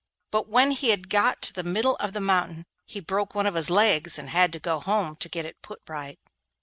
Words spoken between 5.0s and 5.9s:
to get it put